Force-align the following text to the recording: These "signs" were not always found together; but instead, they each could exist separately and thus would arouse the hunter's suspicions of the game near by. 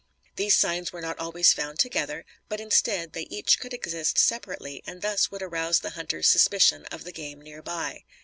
These 0.35 0.55
"signs" 0.55 0.91
were 0.91 0.99
not 1.01 1.19
always 1.19 1.53
found 1.53 1.77
together; 1.77 2.25
but 2.49 2.59
instead, 2.59 3.13
they 3.13 3.27
each 3.29 3.59
could 3.59 3.71
exist 3.71 4.17
separately 4.17 4.81
and 4.87 5.03
thus 5.03 5.29
would 5.29 5.43
arouse 5.43 5.81
the 5.81 5.91
hunter's 5.91 6.27
suspicions 6.27 6.87
of 6.91 7.03
the 7.03 7.11
game 7.11 7.39
near 7.39 7.61
by. 7.61 8.03